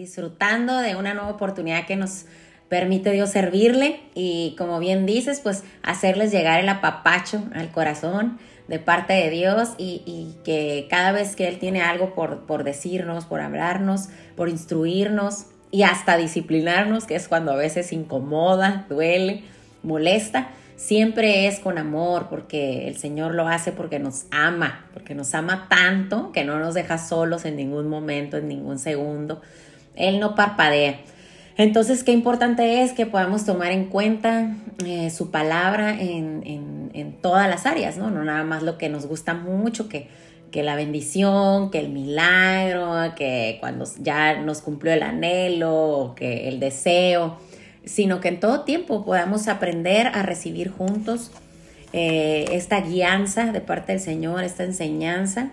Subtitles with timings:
[0.00, 2.24] disfrutando de una nueva oportunidad que nos
[2.70, 8.78] permite Dios servirle y como bien dices, pues hacerles llegar el apapacho al corazón de
[8.78, 13.40] parte de Dios y, que cada vez que Él tiene algo por, por decirnos, por
[13.40, 19.42] hablarnos, por instruirnos y hasta disciplinarnos, que es cuando a veces incomoda, duele,
[19.82, 25.34] molesta, siempre es con amor, porque el Señor lo hace porque nos ama, porque nos
[25.34, 29.42] ama tanto que no nos deja solos en ningún momento, en ningún segundo.
[29.96, 31.00] Él no parpadea.
[31.56, 37.50] Entonces, qué importante es que podamos tomar en cuenta eh, su palabra en, en, todas
[37.50, 38.10] las áreas, ¿no?
[38.10, 40.08] No nada más lo que nos gusta mucho, que,
[40.50, 46.60] que la bendición, que el milagro, que cuando ya nos cumplió el anhelo, que el
[46.60, 47.36] deseo,
[47.84, 51.30] sino que en todo tiempo podamos aprender a recibir juntos
[51.92, 55.50] eh, esta guianza de parte del Señor, esta enseñanza,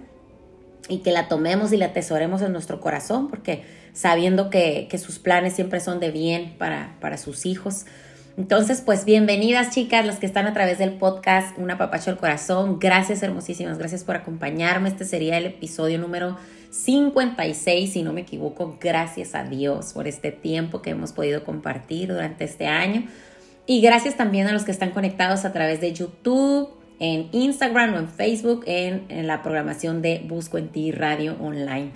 [0.90, 5.54] y que la tomemos y la atesoremos en nuestro corazón, porque sabiendo que, sus planes
[5.54, 7.86] siempre son de bien para, para sus hijos.
[8.38, 12.78] Entonces, pues bienvenidas chicas, las que están a través del podcast Una Papacho al Corazón.
[12.80, 14.90] Gracias hermosísimas, gracias por acompañarme.
[14.90, 16.38] Este sería el episodio número
[16.70, 18.78] 56, si no me equivoco.
[18.80, 23.08] Gracias a Dios por este tiempo que hemos podido compartir durante este año.
[23.66, 27.98] Y gracias también a los que están conectados a través de YouTube, en Instagram o
[27.98, 31.92] en Facebook, en, la programación de Busco en Ti Radio Online.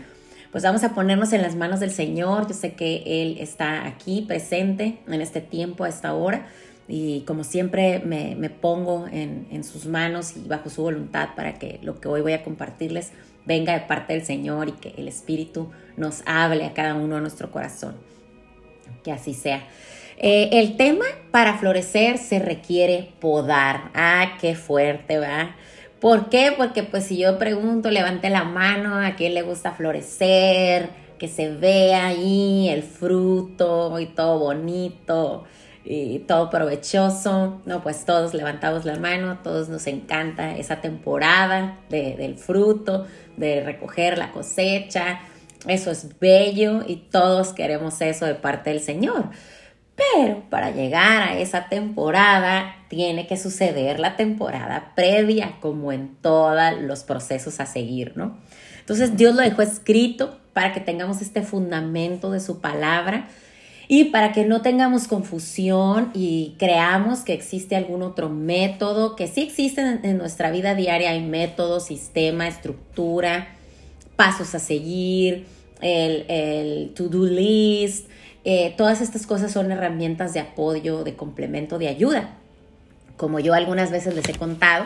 [0.51, 2.47] Pues vamos a ponernos en las manos del Señor.
[2.47, 6.47] Yo sé que Él está aquí presente en este tiempo, a esta hora.
[6.87, 11.79] Y como siempre me, pongo en, en sus manos y bajo su voluntad para que
[11.81, 13.11] lo que hoy voy a compartirles
[13.45, 17.21] venga de parte del Señor y que el Espíritu nos hable a cada uno de
[17.21, 17.95] nuestro corazón.
[19.03, 19.63] Que así sea.
[20.23, 23.89] Eh, el tema para florecer se requiere podar.
[23.95, 25.55] Ah, qué fuerte, ¿verdad?
[25.99, 26.53] ¿Por qué?
[26.55, 31.49] Porque pues si yo pregunto, levante la mano, a quién le gusta florecer, que se
[31.49, 35.45] vea ahí el fruto y todo bonito
[35.83, 37.59] y todo provechoso.
[37.65, 43.07] No, pues todos levantamos la mano, todos nos encanta esa temporada del fruto,
[43.37, 45.21] de recoger la cosecha.
[45.67, 49.31] Eso es bello y todos queremos eso de parte del Señor.
[50.15, 56.57] Pero para llegar a esa temporada tiene que suceder la temporada previa, como en todos
[56.81, 58.37] los procesos a seguir, ¿no?
[58.79, 63.27] Entonces Dios lo dejó escrito para que tengamos este fundamento de su palabra
[63.87, 69.41] y para que no tengamos confusión y creamos que existe algún otro método, que sí
[69.41, 73.49] existen en nuestra vida diaria, hay método, sistema, estructura,
[74.15, 75.45] pasos a seguir,
[75.81, 78.07] el, el to-do list,
[78.43, 82.37] eh, todas estas cosas son herramientas de apoyo, de complemento, de ayuda.
[83.17, 84.85] Como yo algunas veces les he contado,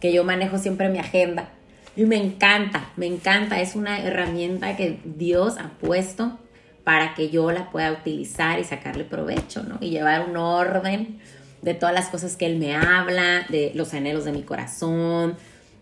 [0.00, 1.50] que yo manejo siempre mi agenda
[1.96, 3.60] y me encanta, me encanta.
[3.60, 6.38] Es una herramienta que Dios ha puesto
[6.82, 9.78] para que yo la pueda utilizar y sacarle provecho, ¿no?
[9.80, 11.18] Y llevar un orden
[11.62, 15.36] de todas las cosas que Él me habla, de los anhelos de mi corazón,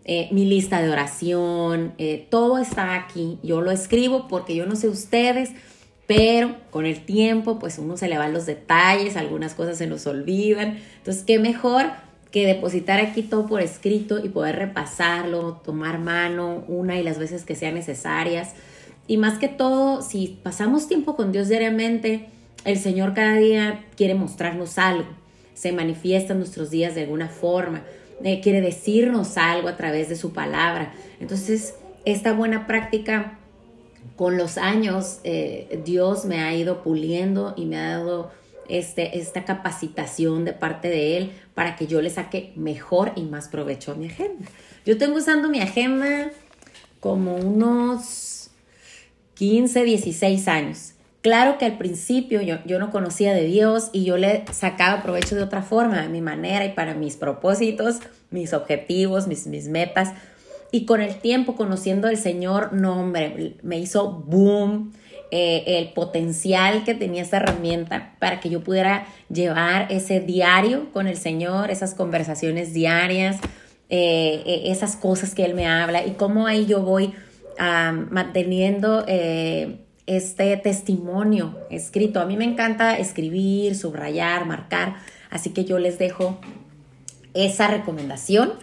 [0.04, 3.38] eh, mi lista de oración, eh, todo está aquí.
[3.42, 5.50] Yo lo escribo porque yo no sé ustedes,
[6.06, 10.06] pero con el tiempo pues uno se le van los detalles, algunas cosas se nos
[10.06, 11.86] olvidan, entonces qué mejor
[12.32, 17.44] que depositar aquí todo por escrito y poder repasarlo, tomar mano una y las veces
[17.44, 18.54] que sean necesarias.
[19.06, 22.28] Y más que todo, si pasamos tiempo con Dios diariamente,
[22.64, 25.08] el Señor cada día quiere mostrarnos algo,
[25.54, 27.82] se manifiesta en nuestros días de alguna forma,
[28.24, 30.94] eh, quiere decirnos algo a través de su palabra.
[31.20, 31.74] Entonces,
[32.06, 33.38] esta buena práctica
[34.16, 38.30] con los años eh, Dios me ha ido puliendo y me ha dado
[38.68, 43.48] este, esta capacitación de parte de Él para que yo le saque mejor y más
[43.48, 44.46] provecho a mi agenda.
[44.84, 46.30] Yo tengo usando mi agenda
[47.00, 48.50] como unos
[49.34, 50.92] 15, 16 años.
[51.20, 55.36] Claro que al principio yo, yo, no conocía de Dios y yo le sacaba provecho
[55.36, 60.14] de otra forma, a mi manera y para mis propósitos, mis objetivos, mis, mis metas,
[60.72, 64.92] y con el tiempo, conociendo al Señor, no, hombre, me hizo boom
[65.30, 71.06] eh, el potencial que tenía esta herramienta para que yo pudiera llevar ese diario con
[71.06, 73.36] el Señor, esas conversaciones diarias,
[73.90, 77.14] eh, eh, esas cosas que Él me habla y cómo ahí yo voy
[77.58, 82.18] manteniendo este testimonio escrito.
[82.20, 84.96] A mí me encanta escribir, subrayar, marcar,
[85.30, 86.40] así que yo les dejo
[87.34, 88.54] esa recomendación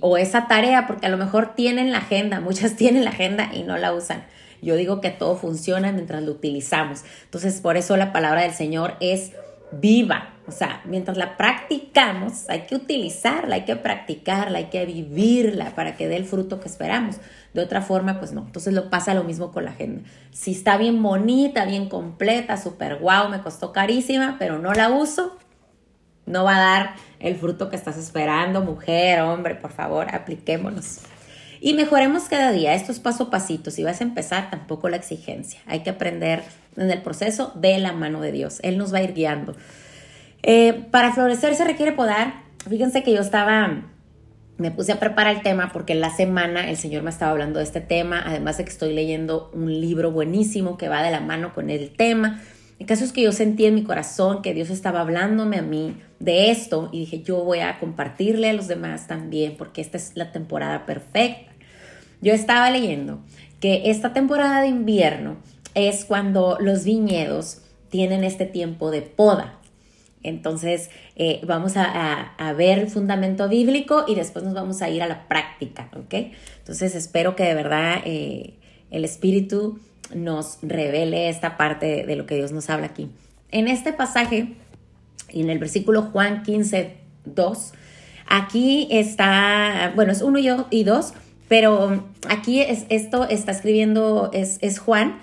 [0.00, 3.62] o esa tarea, porque a lo mejor tienen la agenda, muchas tienen la agenda y
[3.62, 4.24] no la usan.
[4.62, 7.02] Yo digo que todo funciona mientras lo utilizamos.
[7.24, 9.32] Entonces, por eso la palabra del Señor es
[9.72, 10.34] viva.
[10.46, 15.96] O sea, mientras la practicamos, hay que utilizarla, hay que practicarla, hay que vivirla para
[15.96, 17.16] que dé el fruto que esperamos.
[17.54, 18.42] De otra forma, pues no.
[18.42, 20.02] Entonces lo pasa lo mismo con la agenda.
[20.32, 25.36] Si está bien bonita, bien completa, súper guau, me costó carísima, pero no la uso,
[26.26, 31.00] no va a dar el fruto que estás esperando, mujer, hombre, por favor, apliquémonos.
[31.60, 32.74] Y mejoremos cada día.
[32.74, 33.70] Esto es paso a pasito.
[33.70, 35.60] Si vas a empezar, tampoco la exigencia.
[35.66, 36.42] Hay que aprender
[36.76, 38.60] en el proceso de la mano de Dios.
[38.62, 39.54] Él nos va a ir guiando.
[40.42, 42.32] Eh, para florecer se requiere podar.
[42.66, 43.82] Fíjense que yo estaba,
[44.56, 47.66] me puse a preparar el tema porque la semana el Señor me estaba hablando de
[47.66, 48.22] este tema.
[48.24, 51.90] Además de que estoy leyendo un libro buenísimo que va de la mano con el
[51.90, 52.40] tema.
[52.78, 55.94] El caso es que yo sentí en mi corazón que Dios estaba hablándome a mí
[56.20, 60.12] de esto y dije, yo voy a compartirle a los demás también porque esta es
[60.14, 61.50] la temporada perfecta.
[62.20, 63.20] Yo estaba leyendo
[63.60, 65.38] que esta temporada de invierno
[65.74, 69.58] es cuando los viñedos tienen este tiempo de poda.
[70.22, 75.06] Entonces, eh, vamos a, ver el fundamento bíblico y después nos vamos a ir a
[75.06, 76.32] la práctica, ¿ok?
[76.58, 78.54] Entonces, espero que de verdad eh,
[78.90, 79.78] el Espíritu
[80.14, 83.08] nos revele esta parte de, lo que Dios nos habla aquí.
[83.50, 84.56] En este pasaje,
[85.28, 87.72] en el versículo Juan 15, 2,
[88.26, 90.38] aquí está, bueno, es uno
[90.70, 91.12] y dos,
[91.48, 95.20] pero aquí es, esto está escribiendo, es, es Juan,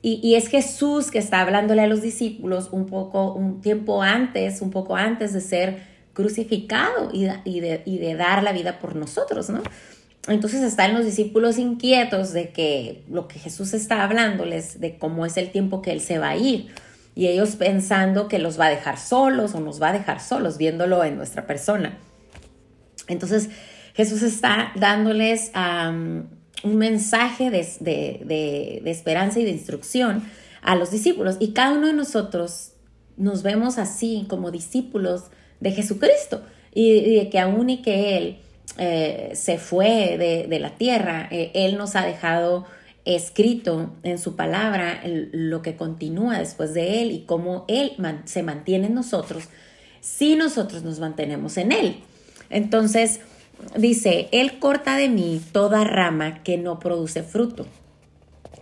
[0.00, 4.70] y, es Jesús que está hablándole a los discípulos un poco, un tiempo antes, un
[4.70, 5.82] poco antes de ser
[6.12, 9.60] crucificado y, y, de, y de dar la vida por nosotros, ¿no?
[10.28, 15.36] Entonces están los discípulos inquietos de que lo que Jesús está hablándoles, de cómo es
[15.36, 16.68] el tiempo que Él se va a ir.
[17.18, 20.56] Y ellos pensando que los va a dejar solos o nos va a dejar solos,
[20.56, 21.98] viéndolo en nuestra persona.
[23.08, 23.50] Entonces
[23.94, 25.50] Jesús está dándoles
[26.62, 30.22] un mensaje de, esperanza y de instrucción
[30.62, 31.38] a los discípulos.
[31.40, 32.74] Y cada uno de nosotros
[33.16, 35.24] nos vemos así como discípulos
[35.58, 36.42] de Jesucristo.
[36.72, 38.38] Y, de que aún y que Él
[38.78, 42.64] eh, se fue de, la tierra, eh, Él nos ha dejado
[43.16, 47.92] escrito en su palabra lo que continúa después de Él y cómo Él
[48.26, 49.44] se mantiene en nosotros
[50.00, 51.96] si nosotros nos mantenemos en Él.
[52.50, 53.20] Entonces,
[53.76, 57.66] dice, Él corta de mí toda rama que no produce fruto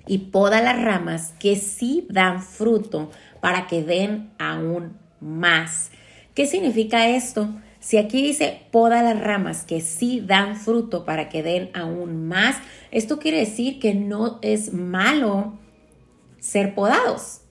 [0.06, 3.10] y poda las ramas que sí dan fruto
[3.40, 5.90] para que den aún más.
[6.34, 7.49] ¿Qué significa esto?
[7.81, 12.56] Si aquí dice poda las ramas que sí dan fruto para que den aún más,
[12.90, 15.58] esto quiere decir que no es malo
[16.40, 17.43] ser podados,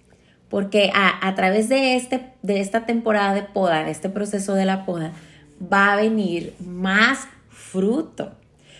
[0.50, 4.86] porque a, través de, este, de esta temporada de poda, de este proceso de la
[4.86, 5.14] poda,
[5.62, 8.32] va a venir más fruto.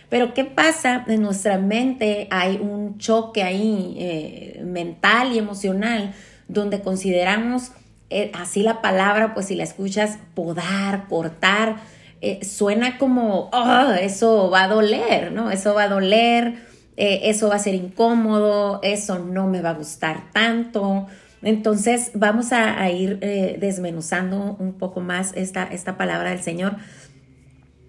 [0.10, 1.04] Pero ¿qué pasa?
[1.08, 6.14] En nuestra mente hay un choque ahí eh, mental y emocional
[6.48, 7.72] donde consideramos
[8.10, 11.78] eh, así la palabra, pues si la escuchas, podar, cortar,
[12.22, 15.50] eh, suena como, oh, eso va a doler, ¿no?
[15.50, 16.56] Eso va a doler,
[16.98, 21.08] eh, eso va a ser incómodo, eso no me va a gustar tanto.
[21.42, 26.78] Entonces vamos a, ir desmenuzando un poco más esta, esta palabra del Señor.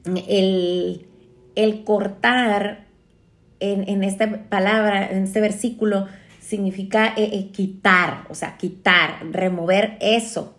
[0.04, 1.06] El,
[1.54, 2.86] el cortar
[3.60, 6.06] en, en esta palabra, en este versículo,
[6.46, 10.54] significa eh, eh, quitar, o sea, quitar, remover eso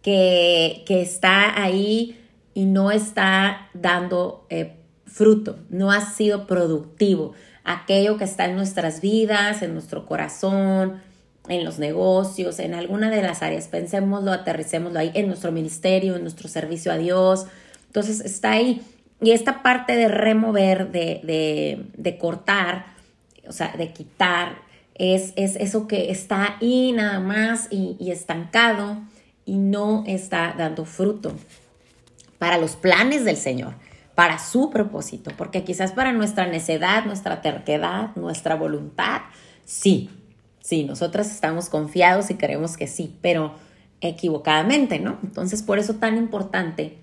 [0.00, 2.24] que, está ahí
[2.54, 4.76] y no está dando eh,
[5.06, 7.32] fruto, no ha sido productivo.
[7.64, 11.02] Aquello que está en nuestras vidas, en nuestro corazón,
[11.48, 16.22] en los negocios, en alguna de las áreas, pensémoslo, aterricémoslo ahí, en nuestro ministerio, en
[16.22, 17.46] nuestro servicio a Dios.
[17.86, 18.82] Entonces está ahí.
[19.20, 22.86] Y esta parte de remover, de, de cortar,
[23.48, 24.67] o sea, de quitar,
[24.98, 28.98] es, eso que está ahí nada más y, estancado
[29.44, 31.34] y no está dando fruto
[32.38, 33.74] para los planes del Señor,
[34.14, 39.22] para su propósito, porque quizás para nuestra necedad, nuestra terquedad, nuestra voluntad,
[39.64, 40.10] sí,
[40.60, 43.54] sí, nosotras estamos confiados y creemos que sí, pero
[44.00, 45.18] equivocadamente, ¿no?
[45.22, 46.98] Entonces, por eso tan importante,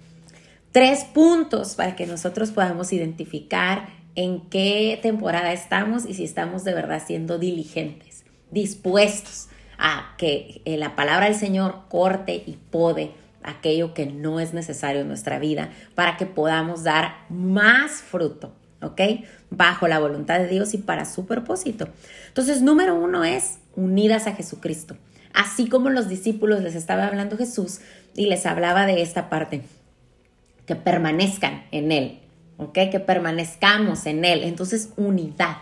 [0.71, 6.73] tres puntos para que nosotros podamos identificar en qué temporada estamos y si estamos de
[6.73, 13.11] verdad siendo diligentes, dispuestos a que eh, la palabra del Señor corte y pode
[13.43, 19.01] aquello que no es necesario en nuestra vida para que podamos dar más fruto, ¿ok?
[19.49, 21.89] Bajo la voluntad de Dios y para su propósito.
[22.27, 24.97] Entonces, número uno es unidas a Jesucristo.
[25.33, 27.81] Así como los discípulos les estaba hablando Jesús
[28.15, 29.61] y les hablaba de esta parte,
[30.65, 32.19] que permanezcan en Él,
[32.57, 32.73] ¿ok?
[32.91, 34.43] Que permanezcamos en Él.
[34.43, 35.57] Entonces, unidad,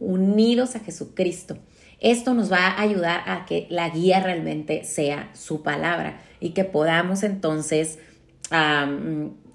[0.00, 1.58] unidos a Jesucristo.
[2.00, 6.64] Esto nos va a ayudar a que la guía realmente sea su palabra y que
[6.64, 7.98] podamos entonces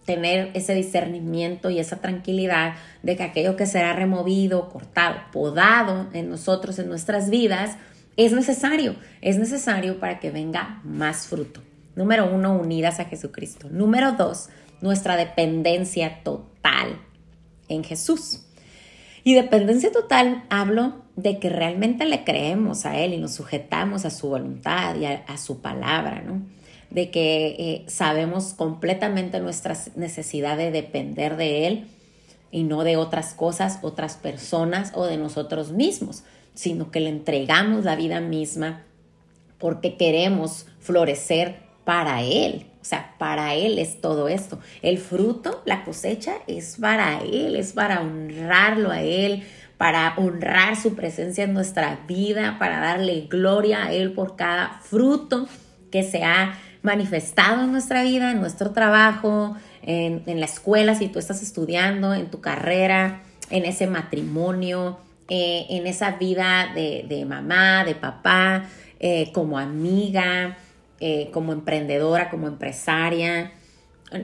[0.05, 2.73] tener ese discernimiento y esa tranquilidad
[3.03, 7.77] de que aquello que será removido, cortado, podado en nosotros, en nuestras vidas,
[8.17, 11.61] es necesario, es necesario para que venga más fruto.
[11.95, 13.69] Número uno, unidas a Jesucristo.
[13.69, 14.49] Número dos,
[14.81, 16.50] nuestra dependencia total
[17.71, 18.41] en Jesús.
[19.23, 24.09] Y dependencia total hablo de que realmente le creemos a Él y nos sujetamos a
[24.09, 26.41] su voluntad y a, su palabra, ¿no?
[26.89, 31.87] De que eh, sabemos completamente nuestra necesidad de depender de Él
[32.51, 37.85] y no de otras cosas, otras personas o de nosotros mismos, sino que le entregamos
[37.85, 38.83] la vida misma
[39.57, 42.70] porque queremos florecer para Él.
[42.81, 44.59] O sea, para Él es todo esto.
[44.81, 49.43] El fruto, la cosecha, es para Él, es para honrarlo a Él,
[49.77, 55.47] para honrar su presencia en nuestra vida, para darle gloria a Él por cada fruto
[55.91, 61.19] que se ha manifestado en nuestra vida, en nuestro trabajo, en, la escuela, si tú
[61.19, 64.97] estás estudiando, en tu carrera, en ese matrimonio,
[65.29, 68.65] eh, en esa vida de, mamá, de papá,
[68.99, 70.57] eh, como amiga,
[71.01, 73.51] eh, como emprendedora, como empresaria,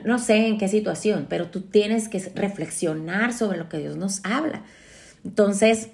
[0.04, 4.24] no sé en qué situación, pero tú tienes que reflexionar sobre lo que Dios nos
[4.24, 4.62] habla.
[5.24, 5.88] Entonces,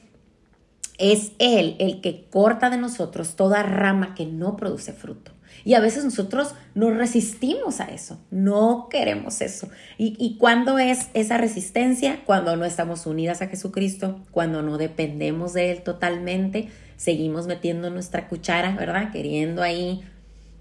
[0.99, 5.33] es Él el que corta de nosotros toda rama que no produce fruto.
[5.65, 9.69] Y a veces nosotros nos resistimos a eso, no queremos eso.
[9.97, 12.21] ¿Y, y cuándo es esa resistencia?
[12.27, 18.29] Cuando no estamos unidas a Jesucristo, cuando no dependemos de Él totalmente, seguimos metiendo nuestra
[18.29, 19.11] cuchara, ¿verdad?
[19.13, 20.05] Queriendo ahí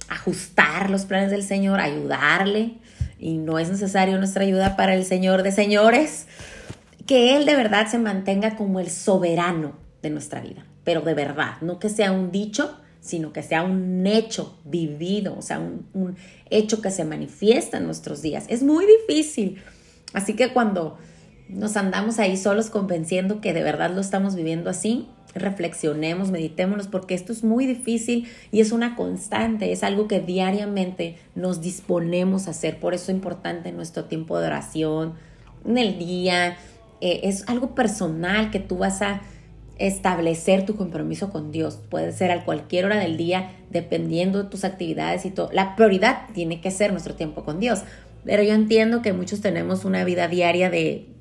[0.10, 2.78] ajustar los planes del Señor, ayudarle,
[3.20, 6.28] y no es necesario nuestra ayuda para el Señor de señores,
[7.06, 11.56] que Él de verdad se mantenga como el soberano de nuestra vida, pero de verdad,
[11.62, 16.16] no que sea un dicho, sino que sea un hecho vivido, o sea, un, un
[16.50, 18.46] hecho que se manifiesta en nuestros días.
[18.48, 19.62] Es muy difícil.
[20.14, 20.98] Así que cuando
[21.50, 27.16] nos andamos ahí solos convenciendo que de verdad lo estamos viviendo así, reflexionemos, meditémonos, porque
[27.16, 32.52] esto es muy difícil y es una constante, es algo que diariamente nos disponemos a
[32.52, 32.80] hacer.
[32.80, 35.14] Por eso es importante nuestro tiempo de oración,
[35.66, 36.58] en el día.
[37.02, 39.22] Eh, es algo personal que tú vas a
[39.78, 41.80] establecer tu compromiso con Dios.
[41.90, 45.50] Puede ser a cualquier hora del día, dependiendo de tus actividades y todo.
[45.52, 47.82] La prioridad tiene que ser nuestro tiempo con Dios.
[48.24, 51.13] Pero yo entiendo que muchos tenemos una vida diaria de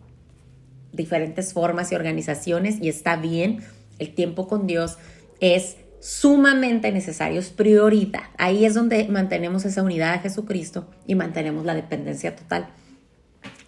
[0.92, 3.62] diferentes formas y organizaciones y está bien
[3.98, 4.98] el tiempo con Dios
[5.40, 8.24] es sumamente necesario, es prioridad.
[8.36, 12.68] Ahí es donde mantenemos esa unidad a Jesucristo y mantenemos la dependencia total.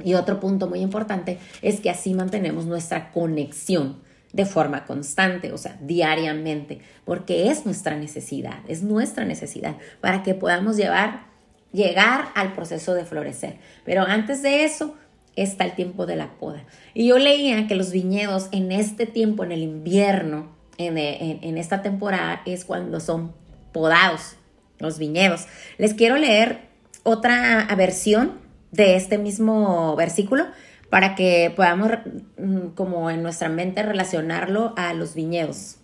[0.02, 4.02] Y otro punto muy importante es que así mantenemos nuestra conexión
[4.32, 10.34] de forma constante, o sea, diariamente, porque es nuestra necesidad, es nuestra necesidad para que
[10.34, 11.26] podamos llevar,
[11.72, 13.58] llegar al proceso de florecer.
[13.84, 14.96] Pero antes de eso,
[15.36, 16.64] está el tiempo de la poda.
[16.94, 21.82] Y yo leía que los viñedos en este tiempo, en el invierno, en, en, esta
[21.82, 23.32] temporada, es cuando son
[23.72, 24.36] podados
[24.78, 25.46] los viñedos.
[25.78, 26.68] Les quiero leer
[27.02, 28.32] otra versión
[28.72, 30.46] de este mismo versículo
[30.90, 31.90] para que podamos
[32.38, 35.76] mm, como en nuestra mente relacionarlo a los viñedos.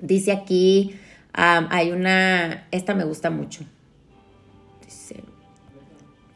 [0.00, 0.98] Dice aquí,
[1.32, 3.64] hay una, esta me gusta mucho.
[4.84, 5.22] Dice,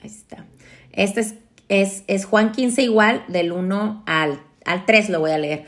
[0.03, 0.45] ahí está.
[0.93, 1.35] Esta es
[1.69, 5.65] es, Juan 15 igual, del 1 al, al 3 lo voy a leer.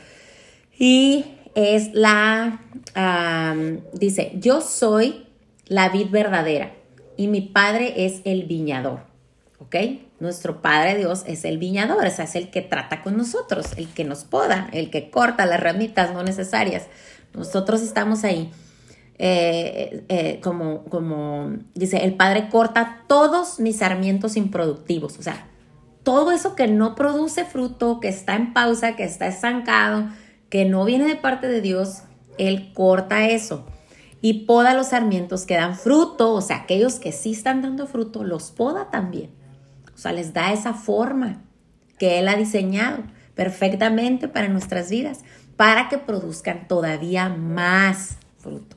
[0.77, 2.61] Y es la,
[3.93, 5.27] dice, yo soy
[5.67, 6.73] la vid verdadera
[7.17, 9.11] y mi padre es el viñador.
[9.59, 9.75] ¿Ok?
[10.19, 13.87] Nuestro Padre Dios es el viñador, o sea, es el que trata con nosotros, el
[13.87, 16.87] que nos poda, el que corta las ramitas no necesarias.
[17.33, 18.51] Nosotros estamos ahí.
[19.17, 25.47] Eh, eh, como, como dice, el Padre corta todos mis sarmientos improductivos, o sea,
[26.03, 30.09] todo eso que no produce fruto, que está en pausa, que está estancado,
[30.49, 32.03] que no viene de parte de Dios,
[32.37, 33.65] Él corta eso
[34.21, 38.23] y poda los sarmientos que dan fruto, o sea, aquellos que sí están dando fruto,
[38.23, 39.31] los poda también.
[39.95, 41.41] O sea, les da esa forma
[41.97, 43.03] que Él ha diseñado
[43.35, 45.21] perfectamente para nuestras vidas,
[45.55, 48.75] para que produzcan todavía más fruto.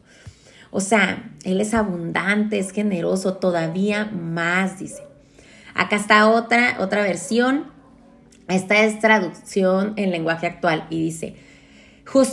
[0.70, 5.02] O sea, Él es abundante, es generoso, todavía más, dice.
[5.74, 7.66] Acá está otra, otra versión.
[8.48, 11.36] Esta es traducción en lenguaje actual y dice,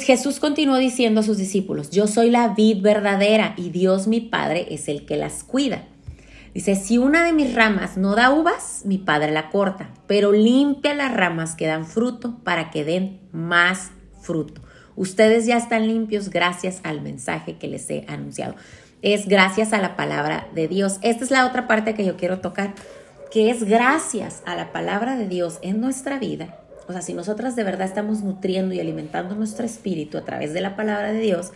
[0.04, 4.68] Jesús continuó diciendo a sus discípulos, yo soy la vid verdadera y Dios mi Padre
[4.70, 5.86] es el que las cuida.
[6.54, 10.94] Dice, si una de mis ramas no da uvas, mi Padre la corta, pero limpia
[10.94, 14.62] las ramas que dan fruto para que den más fruto.
[14.98, 18.56] Ustedes ya están limpios gracias al mensaje que les he anunciado.
[19.02, 21.00] Es gracias a la palabra de Dios.
[21.02, 22.76] Esta es la otra parte que yo quiero tocar,
[23.32, 26.58] que es gracias a la palabra de Dios en nuestra vida.
[26.88, 30.62] O sea, si nosotras de verdad estamos nutriendo y alimentando nuestro espíritu a través de
[30.62, 31.54] la palabra de Dios,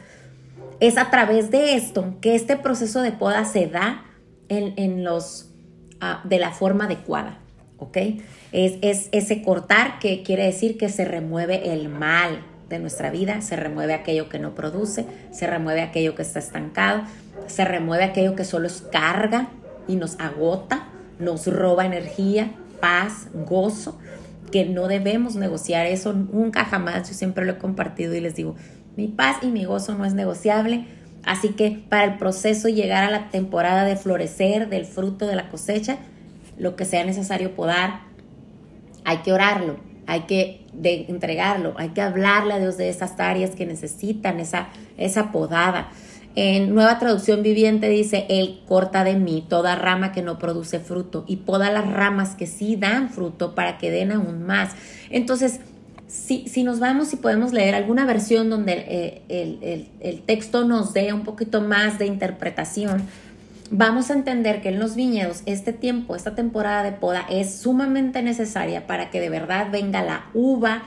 [0.80, 4.06] es a través de esto que este proceso de poda se da
[4.48, 5.50] en, los,
[6.00, 7.40] ah, de la forma adecuada,
[7.78, 7.98] ¿ok?
[8.52, 13.42] Es, es ese cortar que quiere decir que se remueve el mal de nuestra vida,
[13.42, 17.04] se remueve aquello que no produce, se remueve aquello que está estancado,
[17.48, 19.50] se remueve aquello que solo es carga
[19.88, 20.88] y nos agota,
[21.20, 23.98] nos roba energía, paz, gozo,
[24.52, 28.56] que no debemos negociar eso nunca jamás, yo siempre lo he compartido y les digo,
[28.96, 30.86] mi paz y mi gozo no es negociable.
[31.24, 35.50] Así que para el proceso llegar a la temporada de florecer del fruto de la
[35.50, 35.98] cosecha,
[36.58, 38.02] lo que sea necesario podar,
[39.04, 40.66] hay que orarlo, hay que
[41.08, 45.90] entregarlo, hay que hablarle a Dios de esas áreas que necesitan esa, esa podada.
[46.36, 51.24] En nueva traducción viviente dice, Él corta de mí toda rama que no produce fruto
[51.28, 54.72] y poda las ramas que sí dan fruto para que den aún más.
[55.10, 55.62] Entonces,
[56.08, 58.74] si, nos vamos y podemos leer alguna versión donde
[59.30, 63.04] eh, el, texto nos dé un poquito más de interpretación,
[63.72, 68.22] vamos a entender que en los viñedos este tiempo, esta temporada de poda es sumamente
[68.22, 70.84] necesaria para que de verdad venga la uva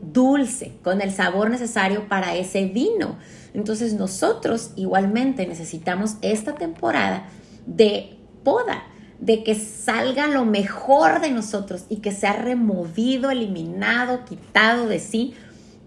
[0.00, 3.16] dulce, con el sabor necesario para ese vino.
[3.54, 7.28] Entonces nosotros igualmente necesitamos esta temporada
[7.66, 8.84] de poda
[9.20, 15.34] de que salga lo mejor de nosotros y que sea removido, eliminado, quitado de sí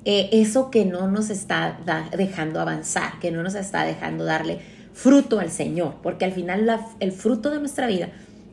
[0.04, 1.78] eh, eso que no nos está
[2.18, 4.60] dejando avanzar, que no nos está dejando darle
[4.94, 6.68] fruto al Señor, porque al final
[7.00, 8.10] el fruto de nuestra vida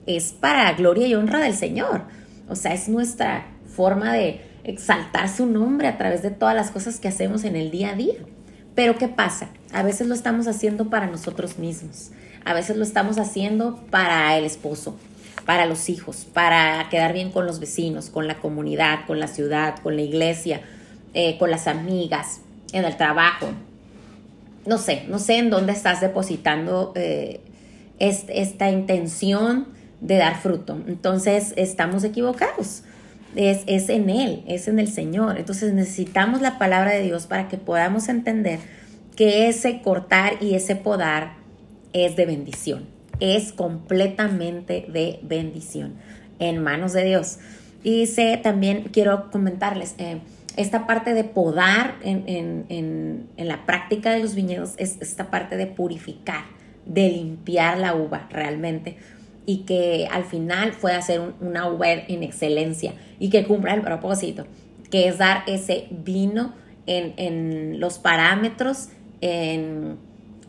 [0.07, 2.03] es para gloria y honra del Señor.
[2.49, 7.01] O sea, es nuestra forma de exaltar su nombre a través de todas las cosas
[7.01, 8.15] que hacemos en el día a día.
[8.79, 9.49] Pero ¿qué pasa?
[9.73, 12.13] A veces lo estamos haciendo para nosotros mismos.
[12.45, 14.97] A veces lo estamos haciendo para el esposo,
[15.45, 19.81] para los hijos, para quedar bien con los vecinos, con la comunidad, con la ciudad,
[19.83, 20.61] con la iglesia,
[21.13, 22.41] eh, con las amigas,
[22.73, 23.49] en el trabajo.
[24.65, 27.41] No sé, no sé en dónde estás depositando eh,
[27.99, 29.67] esta intención
[30.01, 30.81] de dar fruto.
[30.87, 32.85] Entonces estamos equivocados.
[33.39, 35.39] Es, es, en Él, es en el Señor.
[35.39, 38.59] Entonces necesitamos la palabra de Dios para que podamos entender
[39.15, 41.35] que ese cortar y ese podar
[41.93, 42.87] es de bendición,
[43.21, 45.95] es completamente de bendición
[46.41, 47.39] en manos de Dios.
[47.85, 50.19] Y sé, también quiero comentarles, eh,
[50.59, 56.45] esta parte de podar en, la práctica de los viñedos es esta parte de purificar,
[56.85, 58.99] de limpiar la uva realmente
[59.49, 64.47] y que al final pueda ser una uva en excelencia y que cumpla el propósito,
[64.91, 66.53] que es dar ese vino
[66.85, 68.91] en, en los parámetros,
[69.23, 69.97] en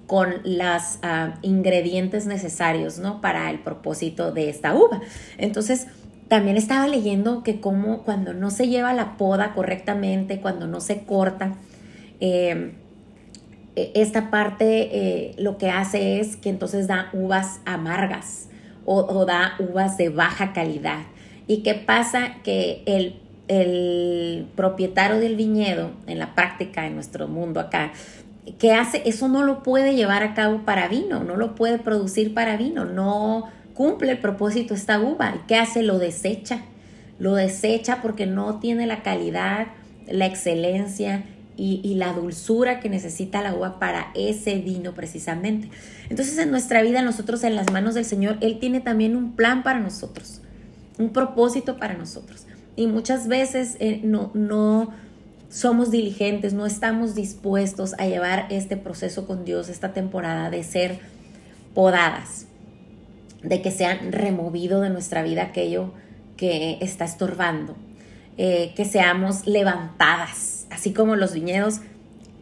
[0.06, 3.22] con los ah, ingredientes necesarios, ¿no?
[3.22, 5.00] Para el propósito de esta uva.
[5.38, 5.88] Entonces,
[6.28, 11.04] también estaba leyendo que como cuando no se lleva la poda correctamente, cuando no se
[11.04, 11.56] corta,
[12.20, 12.74] em,
[13.78, 18.50] e, esta parte eh, lo que hace es que entonces da uvas amargas
[18.92, 21.04] o, da uvas de baja calidad.
[21.46, 22.38] ¿Y qué pasa?
[22.44, 27.92] Que el, el propietario del viñedo, en la práctica, en nuestro mundo acá,
[28.58, 29.04] ¿qué hace?
[29.06, 32.86] Eso no lo puede llevar a cabo para vino, no lo puede producir para vino,
[32.86, 35.36] no cumple el propósito esta uva.
[35.36, 35.84] ¿Y qué hace?
[35.84, 36.62] Lo desecha.
[37.20, 39.68] Lo desecha porque no tiene la calidad,
[40.08, 41.26] la excelencia
[41.60, 45.70] y, la dulzura que necesita la uva para ese vino precisamente.
[46.10, 49.62] Entonces en nuestra vida, nosotros en las manos del Señor, Él tiene también un plan
[49.62, 50.42] para nosotros,
[50.98, 52.46] un propósito para nosotros.
[52.78, 54.94] Y muchas veces eh, no, no,
[55.50, 61.00] somos diligentes, no estamos dispuestos a llevar este proceso con Dios, esta temporada de ser
[61.74, 62.46] podadas,
[63.44, 65.92] de que sean removido de nuestra vida aquello
[66.38, 67.76] que está estorbando,
[68.38, 71.82] eh, que seamos levantadas, así como los viñedos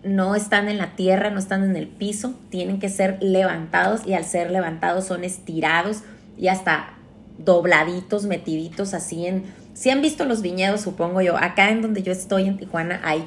[0.03, 4.13] no están en la tierra, no están en el piso, tienen que ser levantados y
[4.13, 6.03] al ser levantados son estirados
[6.37, 6.93] y hasta
[7.37, 9.43] dobladitos, metiditos así en
[9.77, 13.23] si han visto los viñedos, supongo yo, acá en donde yo estoy en Tijuana hay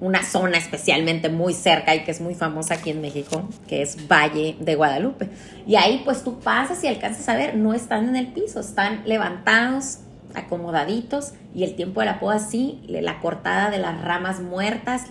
[0.00, 4.06] una zona especialmente muy cerca y que es muy famosa aquí en México, que es
[4.06, 5.30] Valle de Guadalupe.
[5.66, 9.02] Y ahí pues tú pasas y alcanzas a ver, no están en el piso, están
[9.06, 10.00] levantados,
[10.34, 15.06] acomodaditos y el tiempo de la poda sí, la cortada de las ramas muertas,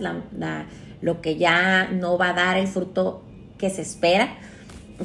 [1.00, 3.22] lo que ya no va a dar el fruto
[3.58, 4.36] que se espera,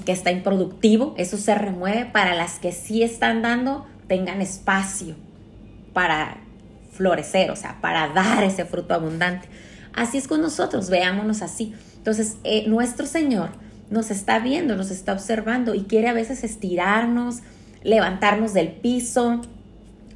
[0.06, 5.16] que está improductivo, eso se remueve para las que sí están dando, tengan espacio
[5.94, 6.38] para
[6.92, 9.48] florecer, o sea, para dar ese fruto abundante.
[9.94, 11.74] Así es con nosotros, veámonos así.
[11.98, 13.50] Entonces, eh, nuestro Señor
[13.90, 17.38] nos está viendo, nos está observando y quiere a veces estirarnos,
[17.84, 19.42] levantarnos del piso,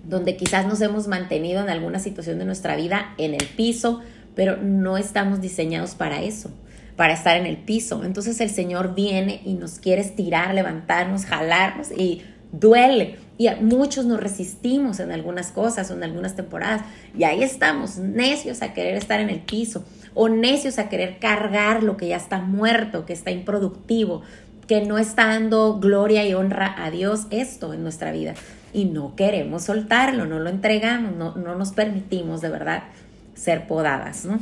[0.03, 4.01] donde quizás nos hemos mantenido en alguna situación de nuestra vida en el piso,
[4.35, 6.51] pero no estamos diseñados para eso,
[6.95, 8.03] para estar en el piso.
[8.03, 13.17] Entonces el Señor viene y nos quiere estirar, levantarnos, jalarnos y duele.
[13.37, 16.81] Y muchos nos resistimos en algunas cosas o en algunas temporadas.
[17.17, 19.83] Y ahí estamos, necios a querer estar en el piso
[20.13, 24.21] o necios a querer cargar lo que ya está muerto, que está improductivo,
[24.67, 28.35] que no está dando gloria y honra a Dios esto en nuestra vida.
[28.73, 32.83] Y no queremos soltarlo, no lo entregamos, no, nos permitimos de verdad
[33.35, 34.39] ser podadas, ¿no?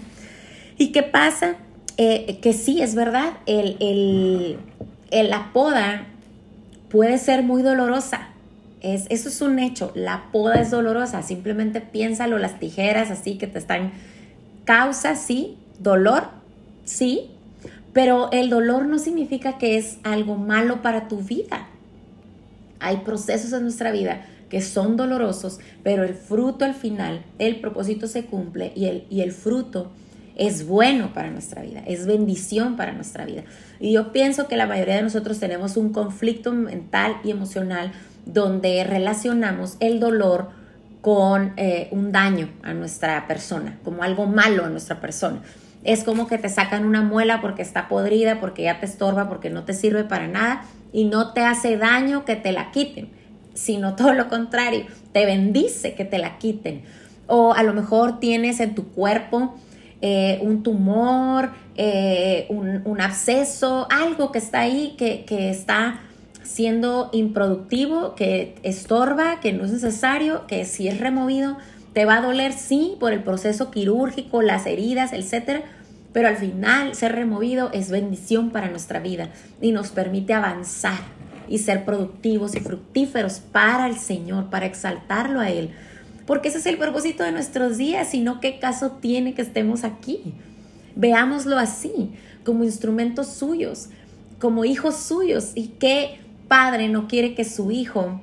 [0.77, 1.55] ¿Y qué pasa?
[1.97, 6.05] Eh, que sí, es verdad, el, el, la poda
[6.89, 8.29] puede ser muy dolorosa.
[8.81, 13.47] Es, eso es un hecho, la poda es dolorosa, simplemente piénsalo, las tijeras así que
[13.47, 13.91] te están
[14.63, 16.27] causa, sí, dolor,
[16.85, 17.31] sí,
[17.93, 21.68] pero el dolor no significa que es algo malo para tu vida.
[22.79, 28.07] Hay procesos en nuestra vida que son dolorosos, pero el fruto al final, el propósito
[28.07, 29.91] se cumple y el, y el fruto
[30.35, 33.43] es bueno para nuestra vida, es bendición para nuestra vida.
[33.79, 37.91] Y yo pienso que la mayoría de nosotros tenemos un conflicto mental y emocional
[38.25, 40.49] donde relacionamos el dolor
[41.01, 45.41] con eh, un daño a nuestra persona, como algo malo a nuestra persona.
[45.83, 49.49] Es como que te sacan una muela porque está podrida, porque ya te estorba, porque
[49.49, 53.10] no te sirve para nada y no te hace daño que te la quiten,
[53.54, 56.84] sino todo lo contrario, te bendice que te la quiten.
[57.28, 59.56] O a lo mejor tienes en tu cuerpo
[60.02, 66.02] eh, un tumor, eh, un, absceso, algo que está ahí, que, que está
[66.43, 71.58] siendo improductivo, que estorba, que no es necesario, que si es removido
[71.93, 75.63] te va a doler, sí, por el proceso quirúrgico, las heridas, etcétera,
[76.13, 81.00] pero al final ser removido es bendición para nuestra vida y nos permite avanzar
[81.48, 85.72] y ser productivos y fructíferos para el Señor, para exaltarlo a Él.
[86.26, 90.34] Porque ese es el propósito de nuestros días, sino qué caso tiene que estemos aquí.
[90.95, 92.12] Veámoslo así,
[92.43, 93.89] como instrumentos suyos,
[94.39, 98.22] como hijos suyos y qué padre no quiere que su hijo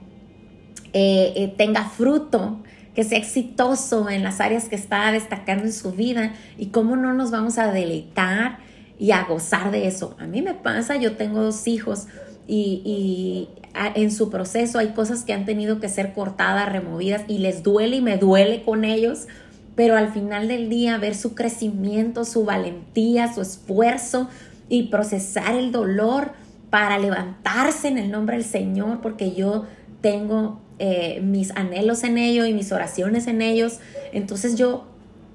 [0.93, 2.59] eh, eh, tenga fruto,
[2.97, 7.13] que sea exitoso en las áreas que está destacando en su vida y cómo no
[7.13, 8.59] nos vamos a deleitar
[8.99, 10.17] y a gozar de eso.
[10.19, 12.07] A mí me pasa, yo tengo dos hijos
[12.49, 13.49] y, y
[13.95, 17.97] en su proceso hay cosas que han tenido que ser cortadas, removidas y les duele
[17.97, 19.27] y me duele con ellos,
[19.75, 24.31] pero al final del día ver su crecimiento, su valentía, su esfuerzo
[24.71, 26.33] y procesar el dolor
[26.71, 29.67] para levantarse en el nombre del Señor, porque yo
[30.01, 33.81] tengo eh, mis anhelos en ello y mis oraciones en ellos.
[34.13, 34.87] Entonces yo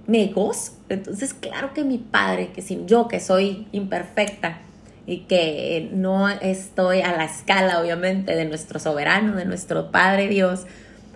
[0.07, 0.73] me gozo.
[0.89, 4.59] Entonces, claro que mi padre, que sin yo que soy imperfecta
[5.05, 10.65] y que no estoy a la escala, obviamente, de nuestro soberano, de nuestro Padre Dios,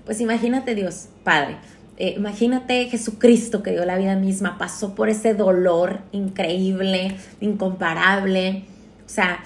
[0.05, 1.57] pues imagínate Dios, Padre.
[1.97, 8.65] Eh, imagínate Jesucristo que dio la vida misma, pasó por ese dolor increíble, incomparable.
[9.05, 9.43] O sea,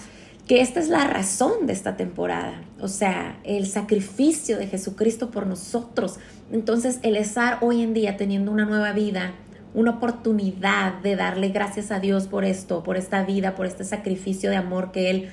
[0.50, 5.46] que esta es la razón de esta temporada, o sea, el sacrificio de Jesucristo por
[5.46, 6.18] nosotros.
[6.52, 9.34] Entonces, el estar hoy en día teniendo una nueva vida,
[9.76, 14.50] una oportunidad de darle gracias a Dios por esto, por esta vida, por este sacrificio
[14.50, 15.30] de amor que Él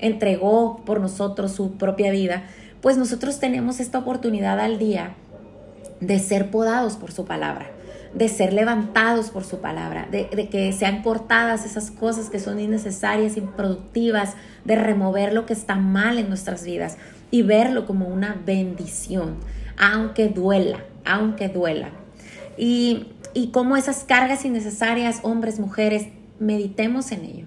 [0.00, 2.42] entregó por nosotros, su propia vida,
[2.80, 5.14] pues nosotros tenemos esta oportunidad al día
[6.00, 7.75] de ser podados por su palabra
[8.16, 13.36] de ser levantados por su palabra, de, que sean cortadas esas cosas que son innecesarias,
[13.36, 16.96] improductivas, de remover lo que está mal en nuestras vidas
[17.30, 19.34] y verlo como una bendición,
[19.76, 21.90] aunque duela, aunque duela.
[22.56, 26.06] Y, y como esas cargas innecesarias, hombres, mujeres,
[26.38, 27.46] meditemos en ello.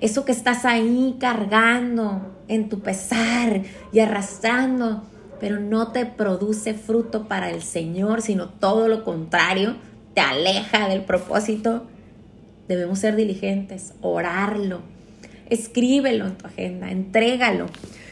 [0.00, 5.04] Eso que estás ahí cargando en tu pesar y arrastrando,
[5.38, 9.76] pero no te produce fruto para el Señor, sino todo lo contrario,
[10.14, 11.86] te aleja del propósito,
[12.68, 14.80] debemos ser diligentes, orarlo,
[15.48, 17.66] escríbelo en tu agenda, entrégalo,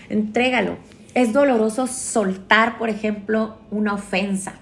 [0.08, 0.76] entrégalo.
[1.14, 4.54] Es doloroso soltar, por ejemplo, una ofensa,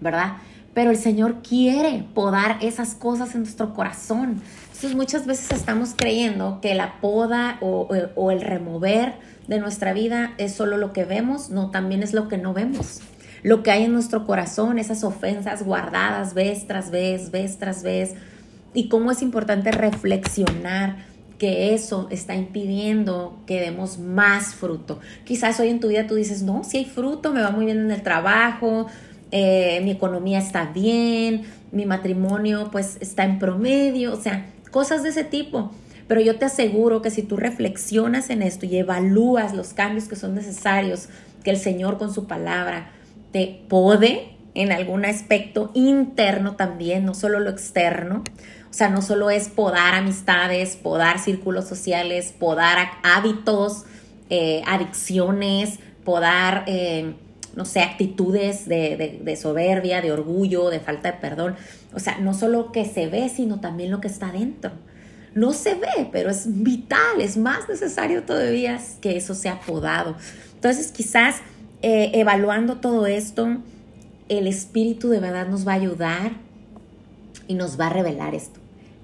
[0.00, 0.36] ¿verdad?
[0.74, 4.42] Pero el Señor quiere podar esas cosas en nuestro corazón.
[4.66, 9.14] Entonces muchas veces estamos creyendo que la poda o, o el remover
[9.48, 13.00] de nuestra vida es solo lo que vemos, no, también es lo que no vemos
[13.42, 18.14] lo que hay en nuestro corazón, esas ofensas guardadas vez tras vez, vez tras vez,
[18.74, 20.96] y cómo es importante reflexionar
[21.38, 24.98] que eso está impidiendo que demos más fruto.
[25.24, 27.78] Quizás hoy en tu vida tú dices, no, si hay fruto, me va muy bien
[27.78, 28.86] en el trabajo,
[29.30, 35.10] eh, mi economía está bien, mi matrimonio pues está en promedio, o sea, cosas de
[35.10, 35.70] ese tipo.
[36.08, 40.16] Pero yo te aseguro que si tú reflexionas en esto y evalúas los cambios que
[40.16, 41.08] son necesarios,
[41.44, 42.90] que el Señor con su palabra
[43.32, 48.24] te pode en algún aspecto interno también, no solo lo externo.
[48.70, 53.84] O sea, no solo es podar amistades, podar círculos sociales, podar hábitos,
[54.30, 57.14] eh, adicciones, podar, eh,
[57.54, 61.56] no sé, actitudes de, de, soberbia, de orgullo, de falta de perdón.
[61.94, 64.72] O sea, no solo que se ve, sino también lo que está dentro.
[65.34, 70.16] No se ve, pero es vital, es más necesario todavía que eso sea podado.
[70.54, 71.36] Entonces, quizás
[71.80, 73.58] eh, evaluando todo esto,
[74.28, 76.32] el Espíritu de verdad nos va a ayudar
[77.46, 78.58] y nos va a revelar esto.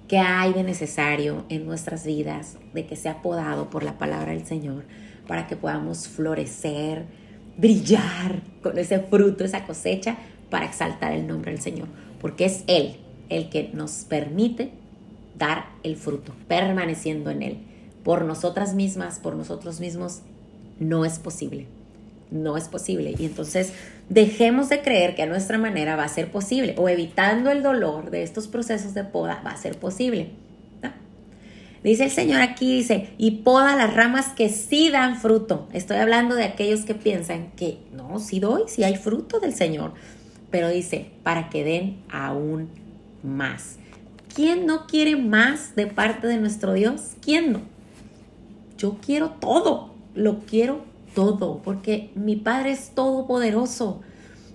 [0.09, 4.45] ¿Qué hay de necesario en nuestras vidas de que sea podado por la palabra del
[4.45, 4.85] Señor
[5.29, 7.07] para que podamos florecer,
[7.57, 10.19] brillar con ese fruto, esa cosecha,
[10.51, 11.87] para exaltar el nombre del Señor?
[12.21, 12.97] Porque es Él
[13.29, 14.73] el que nos permite
[15.39, 17.59] dar el fruto, permaneciendo en Él.
[18.03, 20.23] Por nosotras mismas, por nosotros mismos,
[20.81, 21.69] no es posible
[22.35, 23.15] no es posible.
[23.19, 23.73] Y entonces
[24.11, 28.11] dejemos de creer que a nuestra manera va a ser posible o evitando el dolor
[28.11, 30.31] de estos procesos de poda va a ser posible.
[31.83, 35.69] Dice el Señor aquí, dice, y poda las ramas que sí dan fruto.
[35.75, 39.93] Estoy hablando de aquellos que piensan que no, sí doy, sí hay fruto del Señor.
[40.51, 42.71] Pero dice, para que den aún
[43.23, 43.77] más.
[44.35, 47.13] ¿Quién no quiere más de parte de nuestro Dios?
[47.21, 47.61] ¿Quién no?
[48.79, 54.01] Yo quiero todo, lo quiero todo, porque mi Padre es todopoderoso,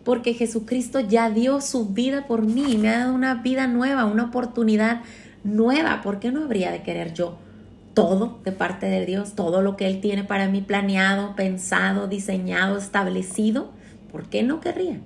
[0.04, 4.26] porque Jesucristo ya dio su vida por mí, me ha dado una vida nueva, una
[4.26, 5.02] oportunidad
[5.44, 6.02] nueva.
[6.02, 7.38] ¿Por qué no habría de querer yo
[7.94, 12.78] todo de parte de Dios, todo lo que Él tiene para mí planeado, pensado, diseñado,
[12.78, 13.72] establecido?
[14.12, 15.00] ¿Por qué no querría?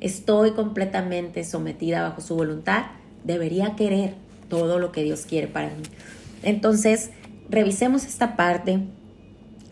[0.00, 2.86] Estoy completamente sometida bajo su voluntad,
[3.24, 4.14] debería querer
[4.48, 5.84] todo lo que Dios quiere para mí.
[6.42, 7.10] Entonces,
[7.48, 8.80] revisemos esta parte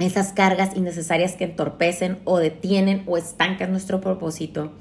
[0.02, 4.72] esas cargas innecesarias que entorpecen o detienen o estancan nuestro propósito.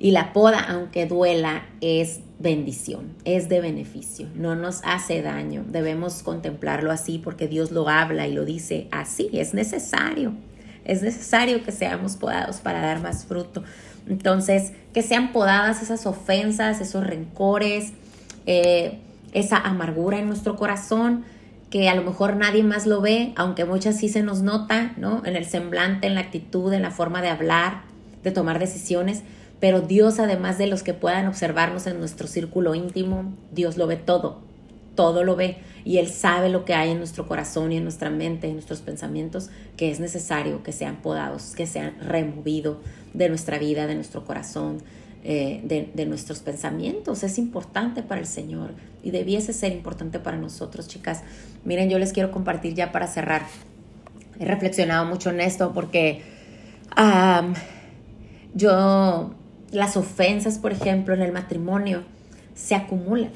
[0.00, 5.64] Y la poda, aunque duela, es bendición, es de beneficio, no nos hace daño.
[5.68, 10.34] Debemos contemplarlo así porque Dios lo habla y lo dice así, es necesario.
[10.84, 13.62] Es necesario que seamos podados para dar más fruto.
[14.08, 17.92] Entonces, que sean podadas esas ofensas, esos rencores,
[18.46, 18.98] eh,
[19.32, 21.24] esa amargura en nuestro corazón,
[21.70, 25.22] que a lo mejor nadie más lo ve, aunque muchas sí se nos nota, ¿no?
[25.24, 27.82] En el semblante, en la actitud, en la forma de hablar,
[28.22, 29.22] de tomar decisiones,
[29.60, 33.96] pero Dios, además de los que puedan observarnos en nuestro círculo íntimo, Dios lo ve
[33.96, 34.40] todo,
[34.94, 38.10] todo lo ve y Él sabe lo que hay en nuestro corazón y en nuestra
[38.10, 42.78] mente, en nuestros pensamientos, que es necesario que sean podados, que sean removidos
[43.14, 44.78] de nuestra vida, de nuestro corazón,
[45.30, 47.22] eh, de, nuestros pensamientos.
[47.22, 48.70] Es importante para el Señor
[49.02, 51.22] y debiese ser importante para nosotros, chicas.
[51.66, 53.42] Miren, yo les quiero compartir ya para cerrar.
[54.40, 56.22] He reflexionado mucho en esto porque
[58.54, 59.34] yo,
[59.70, 62.04] las ofensas, por ejemplo, en el matrimonio,
[62.54, 63.32] se acumulan.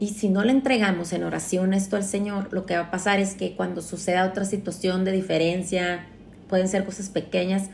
[0.00, 3.20] Y si no le entregamos en oración esto al Señor, lo que va a pasar
[3.20, 6.06] es que cuando suceda otra situación de diferencia,
[6.48, 7.70] pueden ser cosas pequeñas,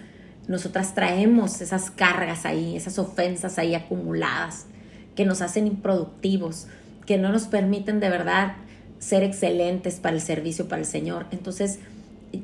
[0.48, 4.66] nosotras traemos esas cargas ahí, esas ofensas ahí acumuladas
[5.14, 6.66] que nos hacen improductivos,
[7.04, 8.54] que no nos permiten de verdad
[8.98, 11.26] ser excelentes para el servicio para el Señor.
[11.30, 11.80] Entonces,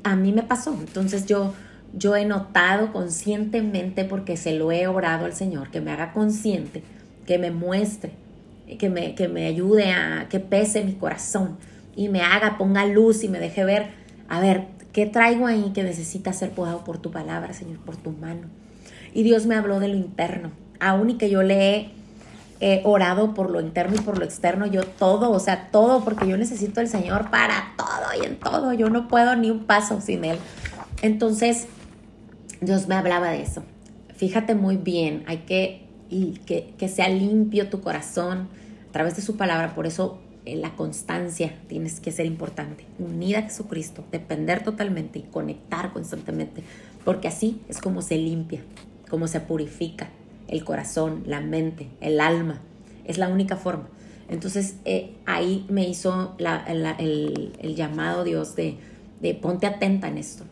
[0.03, 0.73] a mí me pasó.
[0.79, 1.53] Entonces yo
[1.95, 6.83] yo he notado conscientemente porque se lo he orado al Señor, que me haga consciente,
[7.27, 8.11] que me muestre,
[8.79, 11.57] que me, que me ayude a que pese mi corazón
[11.95, 13.91] y me haga, ponga luz y me deje ver,
[14.27, 18.11] a ver, ¿Qué traigo ahí que necesita ser podado por tu palabra, Señor, por tu
[18.11, 18.47] mano?
[19.13, 21.91] Y Dios me habló de lo interno, aún y que yo le
[22.59, 26.27] he orado por lo interno y por lo externo, yo todo, o sea, todo, porque
[26.27, 29.99] yo necesito al Señor para todo y en todo, yo no puedo ni un paso
[29.99, 30.37] sin Él.
[31.01, 31.67] Entonces,
[32.61, 33.63] Dios me hablaba de eso.
[34.15, 35.87] Fíjate muy bien, hay que,
[36.45, 38.47] que, que sea limpio tu corazón
[38.89, 43.39] a través de su palabra, por eso eh, la constancia tienes que ser importante, unida
[43.39, 46.63] a Jesucristo, depender totalmente y conectar constantemente,
[47.05, 48.61] porque así es como se limpia,
[49.09, 50.09] como se purifica
[50.47, 52.61] el corazón, la mente, el alma,
[53.05, 53.87] es la única forma.
[54.29, 58.77] Entonces eh, ahí me hizo el, llamado Dios de,
[59.21, 60.43] de, ponte atenta en esto.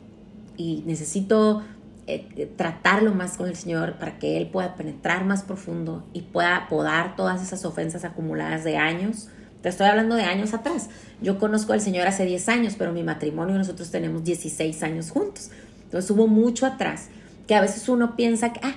[0.58, 1.64] Y necesito
[2.08, 6.68] eh, tratarlo más con el Señor para que Él pueda penetrar más profundo y pueda
[6.70, 9.30] podar todas esas ofensas acumuladas de años
[9.62, 10.90] te estoy hablando de años atrás.
[11.22, 15.52] Yo conozco al Señor hace 10 años, pero mi matrimonio nosotros tenemos 16 años juntos.
[15.84, 17.10] Entonces hubo mucho atrás
[17.48, 18.76] que a veces uno piensa que, ah,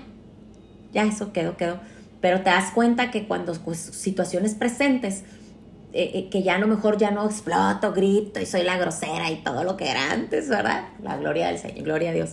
[0.92, 1.81] ya eso quedó, quedó.
[2.20, 5.25] pero te das cuenta que cuando pues, situaciones presentes,
[5.92, 9.31] eh, eh, que ya a lo mejor ya no exploto, grito y soy la grosera
[9.31, 10.88] y todo lo que era antes, ¿verdad?
[11.03, 12.31] La gloria del Señor, gloria a Dios.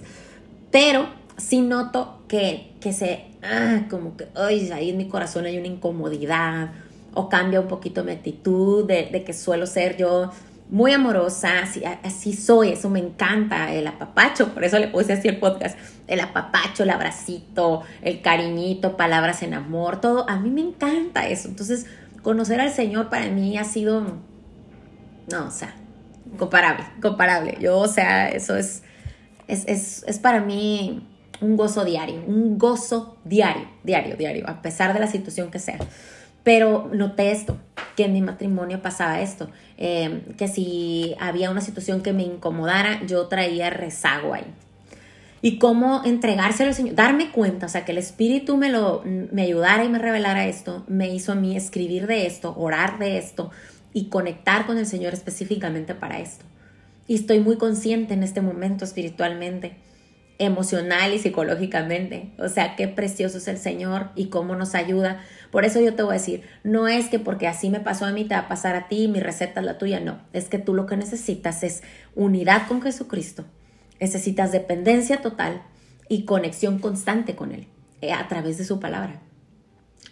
[0.72, 5.58] Pero sí noto que, que se, ah, como que, ay, ahí en mi corazón hay
[5.58, 6.72] una incomodidad
[7.14, 10.32] o cambia un poquito mi actitud de, de que suelo ser yo
[10.72, 15.28] muy amorosa, así, así, soy, eso me encanta, el apapacho, por eso le puse así
[15.28, 20.62] el podcast, el apapacho, el abracito, el cariñito, palabras en amor, todo, a mí me
[20.62, 21.50] encanta eso.
[21.50, 21.88] Entonces,
[22.24, 24.02] conocer al Señor para mí ha sido,
[25.30, 25.76] no, o sea,
[26.38, 27.58] comparable, comparable.
[27.60, 28.84] Yo, o sea, eso es,
[29.50, 31.06] es, es, es para mí
[31.42, 35.80] un gozo diario, un gozo diario, diario, diario, a pesar de la situación que sea.
[36.44, 37.58] Pero noté esto,
[37.96, 43.06] que en mi matrimonio pasaba esto, eh, que si había una situación que me incomodara,
[43.06, 44.46] yo traía rezago ahí.
[45.44, 49.44] Y cómo entregárselo al Señor, darme cuenta, o sea, que el Espíritu me, lo, me
[49.44, 53.52] ayudara y me revelara esto, me hizo a mí escribir de esto, orar de esto
[53.94, 56.46] y conectar con el Señor específicamente para esto.
[57.08, 59.76] Y estoy muy consciente en este momento espiritualmente
[60.42, 62.32] emocional y psicológicamente.
[62.40, 65.22] O sea, qué precioso es el Señor y cómo nos ayuda.
[65.52, 68.12] Por eso yo te voy a decir, no es que porque así me pasó a
[68.12, 70.20] mí te va a pasar a ti, mi receta es la tuya, no.
[70.34, 71.84] Es que tú lo que necesitas es
[72.16, 73.46] unidad con Jesucristo.
[74.00, 75.62] Necesitas dependencia total
[76.10, 77.68] y conexión constante con Él
[78.02, 79.22] eh, a través de su palabra.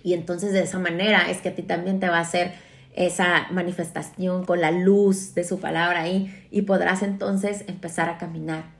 [0.04, 2.54] Y entonces de esa manera es que a ti también te va a hacer
[2.96, 8.79] esa manifestación con la luz de su palabra ahí y podrás entonces empezar a caminar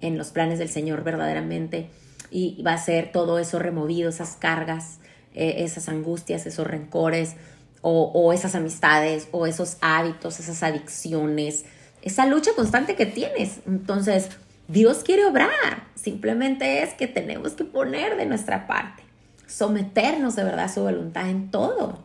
[0.00, 1.90] en los planes del Señor verdaderamente
[2.30, 4.98] y va a ser todo eso removido, esas cargas,
[5.34, 7.36] eh, esas angustias, esos rencores
[7.80, 11.64] o, esas amistades o esos hábitos, esas adicciones,
[12.02, 13.60] esa lucha constante que tienes.
[13.66, 14.28] Entonces,
[14.66, 19.02] Dios quiere obrar, simplemente es que tenemos que poner de nuestra parte,
[19.46, 22.02] someternos de verdad a su voluntad en todo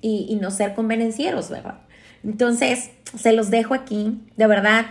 [0.00, 1.78] y, y no ser convenencieros, ¿verdad?
[2.24, 4.86] Entonces, se los dejo aquí, de verdad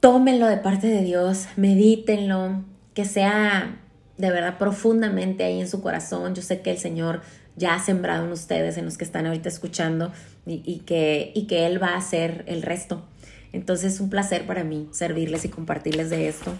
[0.00, 3.80] tómenlo de parte de Dios, medítenlo, que sea
[4.16, 6.34] de verdad profundamente ahí en su corazón.
[6.34, 7.22] Yo sé que el Señor
[7.56, 10.12] ya ha sembrado en ustedes, en los que están ahorita escuchando,
[10.46, 13.04] y, que, y que Él va a hacer el resto.
[13.52, 16.52] Entonces es un placer para mí servirles y compartirles de esto,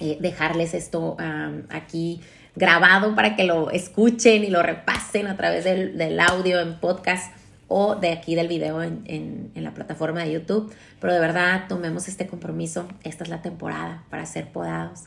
[0.00, 1.16] eh, dejarles esto
[1.70, 2.20] aquí
[2.54, 7.32] grabado para que lo escuchen y lo repasen a través del, del audio en podcast
[7.68, 10.72] o de aquí del video en, la plataforma de YouTube.
[11.00, 12.86] Pero de verdad, tomemos este compromiso.
[13.02, 15.04] Esta es la temporada para ser podados.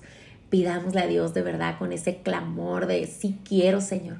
[0.49, 4.17] Pidámosle a Dios de verdad con ese clamor de sí quiero, Señor.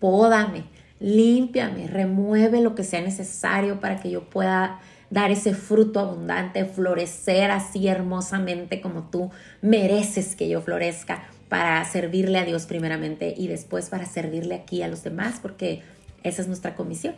[0.00, 0.64] Pódame,
[1.00, 7.50] límpiame, remueve lo que sea necesario para que yo pueda dar ese fruto abundante, florecer
[7.50, 9.30] así hermosamente como tú
[9.62, 14.88] mereces que yo florezca para servirle a Dios primeramente y después para servirle aquí a
[14.88, 15.82] los demás, porque
[16.22, 17.14] esa es nuestra comisión.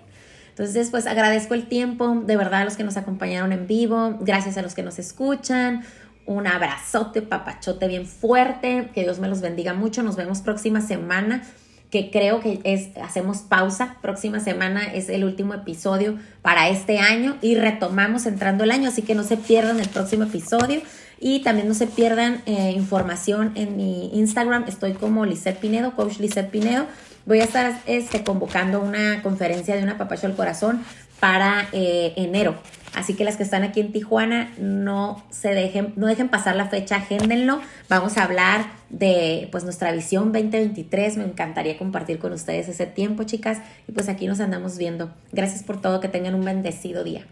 [0.50, 4.58] Entonces, pues agradezco el tiempo, de verdad, a los que nos acompañaron en vivo, gracias
[4.58, 5.82] a los que nos escuchan.
[6.26, 10.02] Un abrazote, papachote bien fuerte, que Dios me los bendiga mucho.
[10.02, 11.42] Nos vemos próxima semana
[11.90, 13.96] que creo que es, hacemos pausa.
[14.00, 19.02] Próxima semana es el último episodio para este año y retomamos entrando el año, así
[19.02, 20.82] que no se pierdan el próximo episodio
[21.18, 24.64] y también no se pierdan eh, información en mi Instagram.
[24.68, 26.86] Estoy como Lisette Pinedo, coach Lisette Pinedo.
[27.26, 30.84] Voy a estar este, convocando una conferencia de una papacho al corazón
[31.20, 32.56] para eh, enero.
[32.94, 36.68] Así que las que están aquí en Tijuana, no se dejen, no dejen pasar la
[36.68, 37.60] fecha, agéndenlo.
[37.88, 41.16] Vamos a hablar de pues nuestra visión 2023.
[41.18, 43.58] Me encantaría compartir con ustedes ese tiempo, chicas.
[43.86, 45.12] Y pues aquí nos andamos viendo.
[45.30, 47.24] Gracias por todo, que tengan un bendecido día.